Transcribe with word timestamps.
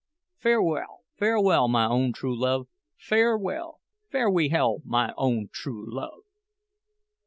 Farewell, 0.39 1.01
farewell, 1.15 1.67
my 1.67 1.85
own 1.87 2.11
true 2.11 2.35
love—farewell, 2.35 3.81
farewehell, 4.09 4.79
my—own 4.83 5.49
true—love! 5.53 6.23